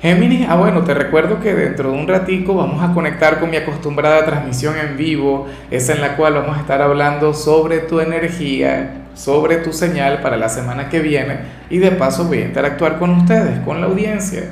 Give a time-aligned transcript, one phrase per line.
[0.00, 3.56] Géminis, ah bueno, te recuerdo que dentro de un ratico vamos a conectar con mi
[3.56, 9.06] acostumbrada transmisión en vivo, esa en la cual vamos a estar hablando sobre tu energía,
[9.14, 11.38] sobre tu señal para la semana que viene
[11.68, 14.44] y de paso voy a interactuar con ustedes, con la audiencia.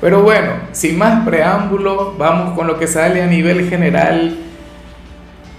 [0.00, 4.38] Pero bueno, sin más preámbulo, vamos con lo que sale a nivel general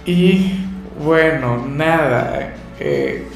[0.04, 0.60] y
[1.02, 2.52] bueno, nada.
[2.78, 3.26] Eh,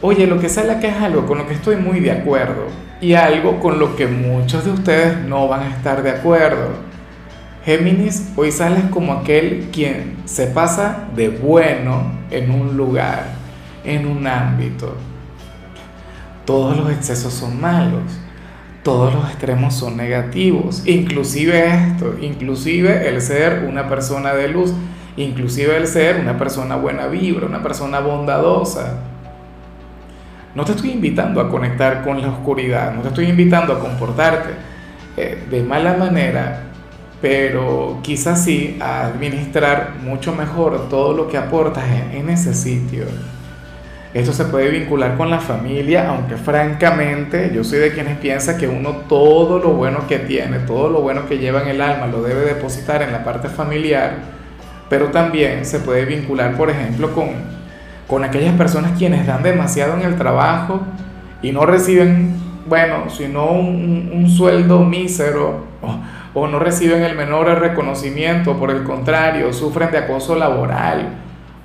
[0.00, 3.14] oye, lo que sale acá es algo con lo que estoy muy de acuerdo y
[3.14, 6.90] algo con lo que muchos de ustedes no van a estar de acuerdo.
[7.64, 13.24] Géminis, hoy sales como aquel quien se pasa de bueno en un lugar,
[13.84, 14.96] en un ámbito.
[16.44, 18.02] Todos los excesos son malos,
[18.82, 24.72] todos los extremos son negativos, inclusive esto, inclusive el ser una persona de luz,
[25.16, 29.00] inclusive el ser una persona buena vibra, una persona bondadosa.
[30.54, 34.50] No te estoy invitando a conectar con la oscuridad, no te estoy invitando a comportarte
[35.16, 36.62] eh, de mala manera,
[37.22, 43.04] pero quizás sí a administrar mucho mejor todo lo que aportas en, en ese sitio.
[44.12, 48.66] Esto se puede vincular con la familia, aunque francamente yo soy de quienes piensan que
[48.66, 52.22] uno todo lo bueno que tiene, todo lo bueno que lleva en el alma lo
[52.22, 54.14] debe depositar en la parte familiar,
[54.88, 57.59] pero también se puede vincular, por ejemplo, con
[58.10, 60.80] con aquellas personas quienes dan demasiado en el trabajo
[61.42, 62.34] y no reciben,
[62.68, 65.64] bueno, sino un, sueldo mísero
[66.34, 71.08] o, no reciben el menor reconocimiento, por el contrario, sufren de acoso laboral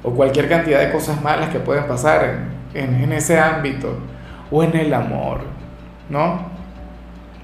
[0.03, 3.97] o cualquier cantidad de cosas malas que pueden pasar en, ese ámbito
[4.51, 5.39] o en el amor,
[6.09, 6.53] ¿no?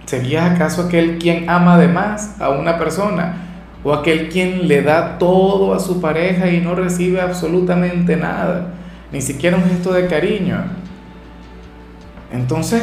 [0.06, 3.34] ¿Serías acaso aquel quien ama de más a una persona?
[3.84, 8.75] ¿O aquel quien le da todo a su pareja y no recibe absolutamente nada?
[9.12, 10.64] Ni siquiera un gesto de cariño.
[12.32, 12.82] Entonces,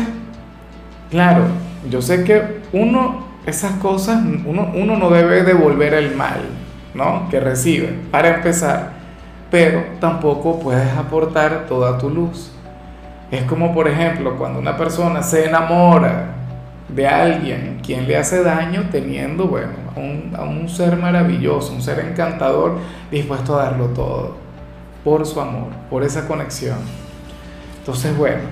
[1.10, 1.44] claro,
[1.90, 6.40] yo sé que uno, esas cosas, uno, uno no debe devolver el mal,
[6.94, 7.28] ¿no?
[7.30, 8.92] Que recibe, para empezar,
[9.50, 12.52] pero tampoco puedes aportar toda tu luz.
[13.30, 16.34] Es como, por ejemplo, cuando una persona se enamora
[16.88, 22.00] de alguien quien le hace daño teniendo, bueno, un, a un ser maravilloso, un ser
[22.00, 22.78] encantador,
[23.10, 24.47] dispuesto a darlo todo
[25.08, 26.76] por su amor, por esa conexión.
[27.78, 28.42] Entonces, bueno,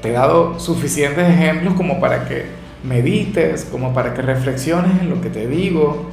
[0.00, 2.46] te he dado suficientes ejemplos como para que
[2.82, 6.08] medites, como para que reflexiones en lo que te digo,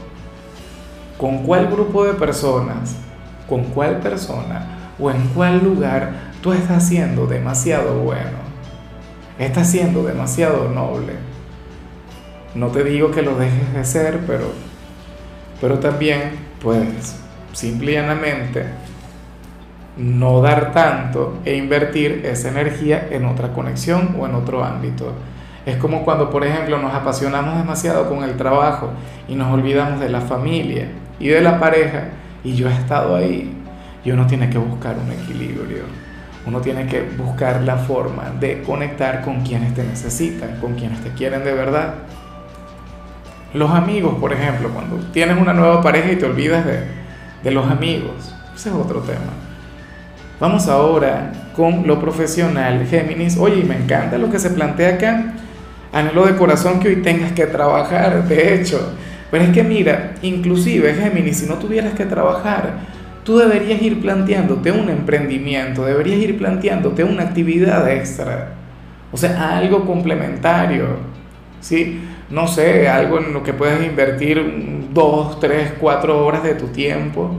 [1.18, 2.98] con cuál grupo de personas,
[3.48, 8.38] con cuál persona o en cuál lugar tú estás siendo demasiado bueno,
[9.40, 11.14] estás siendo demasiado noble.
[12.56, 14.52] No te digo que lo dejes de ser, pero,
[15.62, 17.16] pero también puedes
[17.54, 18.66] simple y llanamente
[19.98, 25.14] no dar tanto e invertir esa energía en otra conexión o en otro ámbito.
[25.66, 28.92] Es como cuando, por ejemplo, nos apasionamos demasiado con el trabajo
[29.28, 30.90] y nos olvidamos de la familia
[31.20, 32.10] y de la pareja
[32.44, 33.52] y yo he estado ahí.
[34.04, 35.84] Y uno tiene que buscar un equilibrio.
[36.46, 41.10] Uno tiene que buscar la forma de conectar con quienes te necesitan, con quienes te
[41.12, 41.96] quieren de verdad.
[43.56, 46.82] Los amigos, por ejemplo, cuando tienes una nueva pareja y te olvidas de,
[47.44, 49.45] de los amigos, ese es otro tema.
[50.38, 53.38] Vamos ahora con lo profesional, Géminis.
[53.38, 55.34] Oye, me encanta lo que se plantea acá.
[55.94, 58.96] Anhelo de corazón que hoy tengas que trabajar, de hecho.
[59.32, 62.80] Pero es que mira, inclusive, Géminis, si no tuvieras que trabajar,
[63.24, 68.56] tú deberías ir planteándote un emprendimiento, deberías ir planteándote una actividad extra.
[69.14, 71.16] O sea, algo complementario.
[71.62, 72.02] ¿Sí?
[72.30, 77.32] No sé, algo en lo que puedas invertir dos, tres, cuatro horas de tu tiempo.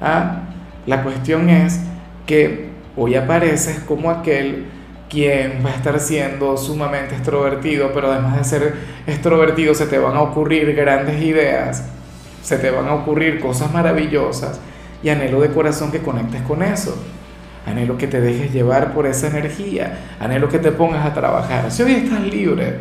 [0.00, 0.44] ¿Ah?
[0.86, 1.80] La cuestión es
[2.26, 4.66] que hoy apareces como aquel
[5.10, 8.74] quien va a estar siendo sumamente extrovertido, pero además de ser
[9.06, 11.84] extrovertido se te van a ocurrir grandes ideas,
[12.42, 14.60] se te van a ocurrir cosas maravillosas
[15.02, 16.96] y anhelo de corazón que conectes con eso.
[17.66, 21.70] Anhelo que te dejes llevar por esa energía, anhelo que te pongas a trabajar.
[21.70, 22.76] Si hoy estás libre,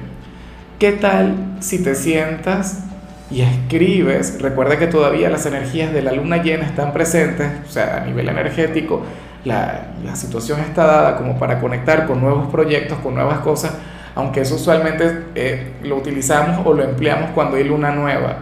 [0.77, 2.83] ¿qué tal si te sientas
[3.29, 4.41] y escribes?
[4.41, 8.29] Recuerda que todavía las energías de la luna llena están presentes, o sea, a nivel
[8.29, 9.03] energético,
[9.45, 13.73] la, situación está dada como para conectar con nuevos proyectos, con nuevas cosas,
[14.15, 18.37] aunque eso usualmente eh, lo utilizamos o lo empleamos cuando hay luna nueva.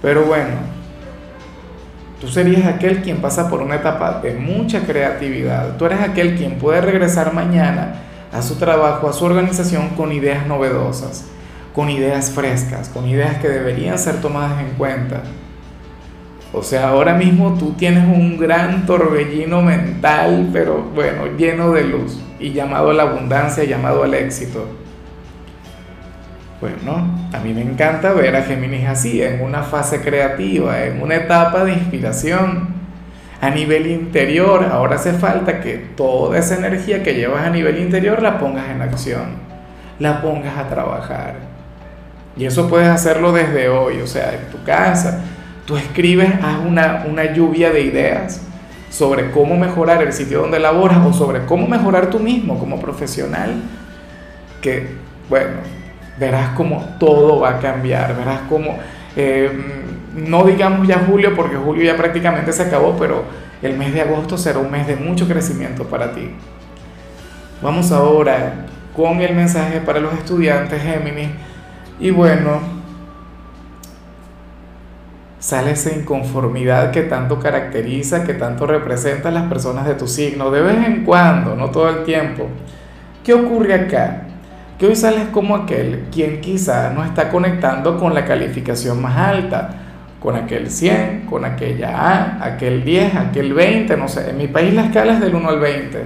[0.00, 0.54] Pero bueno,
[2.20, 5.76] tú serías aquel quien pasa por una etapa de mucha creatividad.
[5.76, 7.94] Tú eres aquel quien puede regresar mañana
[8.32, 11.26] a su trabajo, a su organización con ideas novedosas,
[11.74, 15.22] con ideas frescas, con ideas que deberían ser tomadas en cuenta.
[16.54, 22.20] O sea, ahora mismo tú tienes un gran torbellino mental, pero bueno, lleno de luz
[22.38, 24.66] y llamado a la abundancia, llamado al éxito.
[26.60, 31.16] Bueno, a mí me encanta ver a Géminis así, en una fase creativa, en una
[31.16, 32.68] etapa de inspiración.
[33.40, 38.22] A nivel interior, ahora hace falta que toda esa energía que llevas a nivel interior
[38.22, 39.30] la pongas en acción,
[39.98, 41.34] la pongas a trabajar.
[42.36, 45.20] Y eso puedes hacerlo desde hoy, o sea, en tu casa,
[45.66, 48.42] Tú escribes, haz una, una lluvia de ideas
[48.90, 53.54] sobre cómo mejorar el sitio donde laboras o sobre cómo mejorar tú mismo como profesional,
[54.60, 54.96] que,
[55.30, 55.52] bueno,
[56.18, 58.78] verás cómo todo va a cambiar, verás cómo,
[59.16, 59.50] eh,
[60.14, 63.24] no digamos ya julio, porque julio ya prácticamente se acabó, pero
[63.62, 66.30] el mes de agosto será un mes de mucho crecimiento para ti.
[67.62, 71.30] Vamos ahora con el mensaje para los estudiantes Géminis.
[72.00, 72.60] Y bueno,
[75.42, 80.52] sale esa inconformidad que tanto caracteriza, que tanto representa a las personas de tu signo,
[80.52, 82.46] de vez en cuando, no todo el tiempo.
[83.24, 84.22] ¿Qué ocurre acá?
[84.78, 89.70] Que hoy sales como aquel quien quizá no está conectando con la calificación más alta,
[90.20, 94.72] con aquel 100, con aquella A, aquel 10, aquel 20, no sé, en mi país
[94.72, 96.04] la escala es del 1 al 20.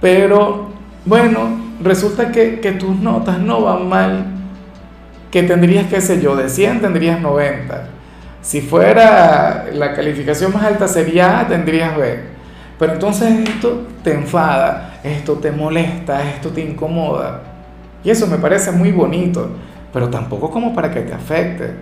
[0.00, 0.68] Pero
[1.04, 1.48] bueno,
[1.82, 4.37] resulta que, que tus notas no van mal
[5.30, 7.88] que tendrías, qué sé yo, de 100 tendrías 90.
[8.40, 12.20] Si fuera la calificación más alta sería A, tendrías B.
[12.78, 17.42] Pero entonces esto te enfada, esto te molesta, esto te incomoda.
[18.04, 19.50] Y eso me parece muy bonito,
[19.92, 21.72] pero tampoco como para que te afecte,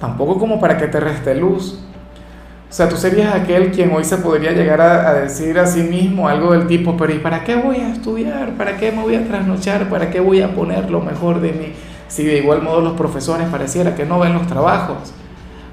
[0.00, 1.80] tampoco como para que te reste luz.
[2.68, 5.84] O sea, tú serías aquel quien hoy se podría llegar a, a, decir a sí
[5.84, 8.50] mismo algo del tipo, pero ¿y para qué voy a estudiar?
[8.58, 9.88] ¿Para qué me voy a trasnochar?
[9.88, 11.72] ¿Para qué voy a poner lo mejor de mí?
[12.14, 15.12] Si de igual modo los profesores pareciera que no ven los trabajos,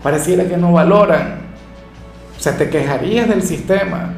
[0.01, 1.39] pareciera que no valoran,
[2.35, 4.13] o sea, te quejarías del sistema,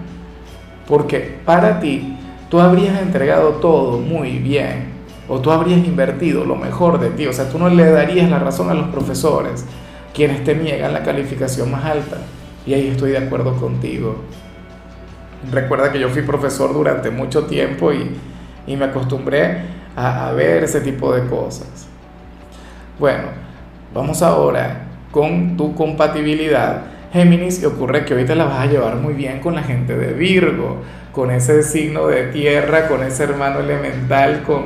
[0.87, 2.17] porque para ti
[2.49, 4.93] tú habrías entregado todo muy bien,
[5.27, 8.39] o tú habrías invertido lo mejor de ti, o sea, tú no le darías la
[8.39, 9.65] razón a los profesores,
[10.13, 12.19] quienes te niegan la calificación más alta,
[12.65, 14.15] y ahí estoy de acuerdo contigo.
[15.51, 18.15] Recuerda que yo fui profesor durante mucho tiempo y,
[18.65, 19.57] y me acostumbré
[19.93, 21.89] a, a ver ese tipo de cosas.
[22.99, 23.23] Bueno,
[23.91, 26.83] vamos ahora con tu compatibilidad.
[27.11, 29.97] Géminis, y ocurre que hoy te la vas a llevar muy bien con la gente
[29.97, 30.77] de Virgo,
[31.11, 34.65] con ese signo de tierra, con ese hermano elemental, con,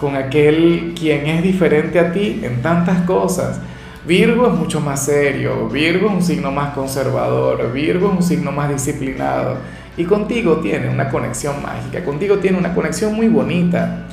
[0.00, 3.60] con aquel quien es diferente a ti en tantas cosas.
[4.06, 8.50] Virgo es mucho más serio, Virgo es un signo más conservador, Virgo es un signo
[8.50, 9.56] más disciplinado
[9.96, 14.06] y contigo tiene una conexión mágica, contigo tiene una conexión muy bonita.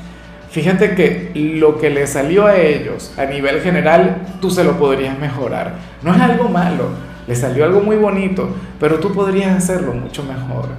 [0.56, 5.20] Fíjate que lo que le salió a ellos a nivel general, tú se lo podrías
[5.20, 5.74] mejorar.
[6.02, 6.92] No es algo malo,
[7.28, 8.48] le salió algo muy bonito,
[8.80, 10.70] pero tú podrías hacerlo mucho mejor.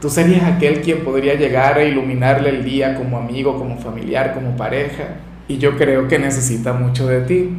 [0.00, 4.56] Tú serías aquel quien podría llegar a iluminarle el día como amigo, como familiar, como
[4.56, 5.04] pareja.
[5.46, 7.50] Y yo creo que necesita mucho de ti.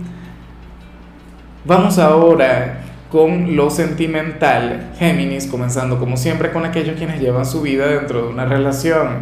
[1.64, 7.88] Vamos ahora con lo sentimental, Géminis, comenzando como siempre con aquellos quienes llevan su vida
[7.88, 9.20] dentro de una relación.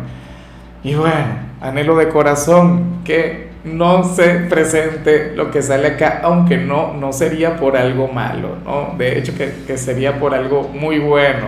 [0.84, 6.94] Y bueno, anhelo de corazón que no se presente lo que sale acá, aunque no,
[6.94, 8.96] no sería por algo malo, ¿no?
[8.98, 11.48] De hecho, que, que sería por algo muy bueno.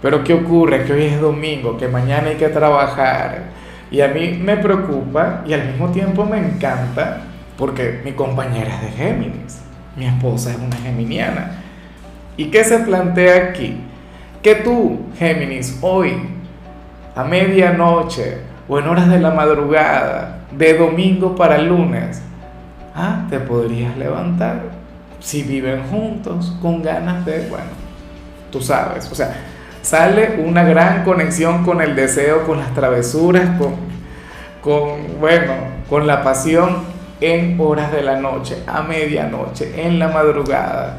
[0.00, 0.84] Pero ¿qué ocurre?
[0.84, 3.50] Que hoy es domingo, que mañana hay que trabajar.
[3.90, 7.22] Y a mí me preocupa y al mismo tiempo me encanta
[7.58, 9.60] porque mi compañera es de Géminis,
[9.96, 11.58] mi esposa es una geminiana.
[12.36, 13.76] ¿Y qué se plantea aquí?
[14.42, 16.14] Que tú, Géminis, hoy,
[17.14, 18.38] a medianoche,
[18.70, 22.22] o en horas de la madrugada, de domingo para lunes,
[22.94, 24.60] ah, te podrías levantar
[25.18, 27.66] si viven juntos con ganas de, bueno,
[28.52, 29.34] tú sabes, o sea,
[29.82, 33.48] sale una gran conexión con el deseo, con las travesuras,
[34.62, 35.52] con, bueno,
[35.88, 36.84] con la pasión
[37.20, 40.98] en horas de la noche, a medianoche, en la madrugada.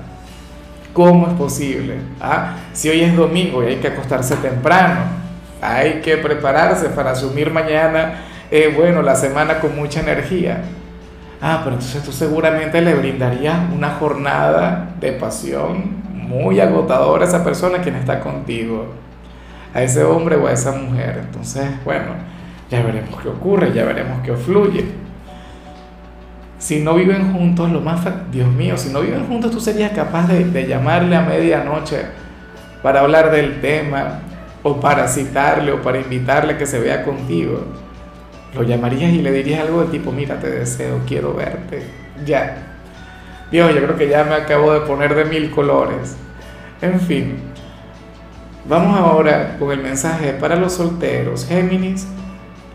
[0.92, 1.96] ¿Cómo es posible?
[2.20, 2.58] ¿Ah?
[2.74, 5.21] Si hoy es domingo y hay que acostarse temprano,
[5.62, 8.16] hay que prepararse para asumir mañana,
[8.50, 10.64] eh, bueno, la semana con mucha energía.
[11.42, 17.44] Ah, pero entonces tú seguramente le brindarías una jornada de pasión muy agotadora a esa
[17.44, 18.88] persona quien está contigo,
[19.74, 21.22] a ese hombre o a esa mujer.
[21.26, 22.14] Entonces, bueno,
[22.70, 24.86] ya veremos qué ocurre, ya veremos qué fluye.
[26.58, 28.02] Si no viven juntos, lo más...
[28.32, 32.06] Dios mío, si no viven juntos, tú serías capaz de, de llamarle a medianoche
[32.84, 34.20] para hablar del tema,
[34.64, 37.64] o para citarle, o para invitarle a que se vea contigo.
[38.54, 41.84] Lo llamarías y le dirías algo del tipo, mira, te deseo, quiero verte.
[42.26, 42.78] Ya.
[43.52, 46.16] Dios, yo creo que ya me acabo de poner de mil colores.
[46.82, 47.38] En fin.
[48.66, 52.08] Vamos ahora con el mensaje para los solteros, Géminis.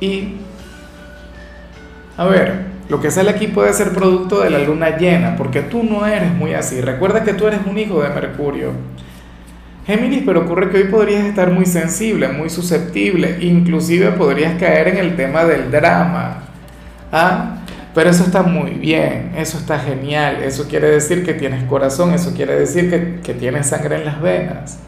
[0.00, 0.36] Y...
[2.16, 5.82] A ver, lo que sale aquí puede ser producto de la luna llena, porque tú
[5.82, 6.80] no eres muy así.
[6.80, 8.72] Recuerda que tú eres un hijo de Mercurio.
[9.86, 14.96] Géminis, pero ocurre que hoy podrías estar muy sensible, muy susceptible, inclusive podrías caer en
[14.96, 16.42] el tema del drama.
[17.12, 17.58] ¿Ah?
[17.94, 22.34] Pero eso está muy bien, eso está genial, eso quiere decir que tienes corazón, eso
[22.34, 24.80] quiere decir que, que tienes sangre en las venas.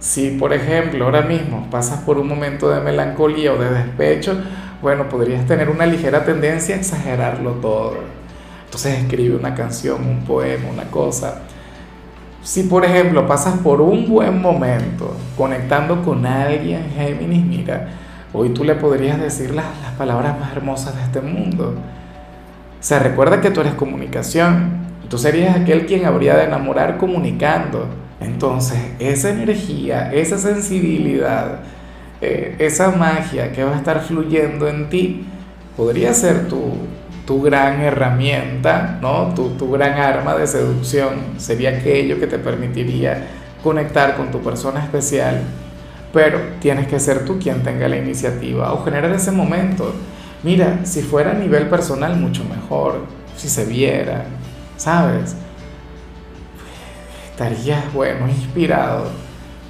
[0.00, 4.42] Si, por ejemplo, ahora mismo pasas por un momento de melancolía o de despecho,
[4.80, 7.98] bueno, podrías tener una ligera tendencia a exagerarlo todo.
[8.64, 11.42] Entonces escribe una canción, un poema, una cosa.
[12.44, 17.88] Si por ejemplo pasas por un buen momento conectando con alguien, Géminis, mira,
[18.34, 21.74] hoy tú le podrías decir las, las palabras más hermosas de este mundo.
[22.78, 24.84] O sea, recuerda que tú eres comunicación.
[25.08, 27.86] Tú serías aquel quien habría de enamorar comunicando.
[28.20, 31.60] Entonces, esa energía, esa sensibilidad,
[32.20, 35.24] eh, esa magia que va a estar fluyendo en ti
[35.78, 36.58] podría ser tu,
[37.26, 39.32] tu gran herramienta, ¿no?
[39.34, 41.14] Tu, tu, gran arma de seducción.
[41.38, 43.26] Sería aquello que te permitiría
[43.62, 45.40] conectar con tu persona especial.
[46.12, 49.92] Pero tienes que ser tú quien tenga la iniciativa o generar ese momento.
[50.42, 53.00] Mira, si fuera a nivel personal, mucho mejor.
[53.36, 54.26] Si se viera,
[54.76, 55.34] ¿sabes?
[57.30, 59.06] Estarías, bueno, inspirado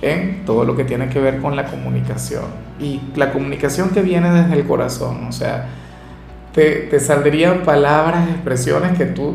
[0.03, 2.45] en todo lo que tiene que ver con la comunicación.
[2.79, 5.67] Y la comunicación que viene desde el corazón, o sea,
[6.55, 9.35] te, saldrían palabras, expresiones que tú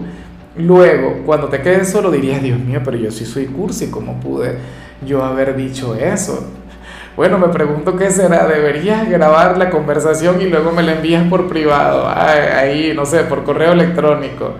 [0.57, 4.57] luego, cuando te quedes solo, dirías, Dios mío, pero yo sí soy cursi, ¿cómo pude
[5.05, 6.51] yo haber dicho eso?
[7.15, 11.49] Bueno, me pregunto qué será, deberías grabar la conversación y luego me la envías por
[11.49, 14.53] privado, ahí, no sé, por correo electrónico.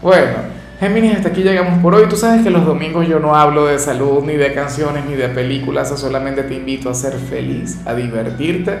[0.00, 2.08] Bueno, Géminis, hasta aquí llegamos por hoy.
[2.08, 5.28] Tú sabes que los domingos yo no hablo de salud, ni de canciones, ni de
[5.28, 8.78] películas, solamente te invito a ser feliz, a divertirte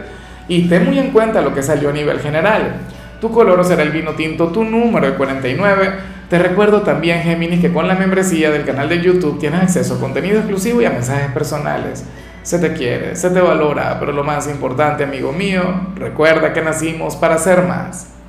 [0.48, 2.72] y ten muy en cuenta lo que salió a nivel general.
[3.20, 5.92] Tu color será el vino tinto, tu número el 49.
[6.28, 10.00] Te recuerdo también, Géminis, que con la membresía del canal de YouTube tienes acceso a
[10.00, 12.04] contenido exclusivo y a mensajes personales.
[12.42, 15.62] Se te quiere, se te valora, pero lo más importante, amigo mío,
[15.96, 18.19] recuerda que nacimos para ser más.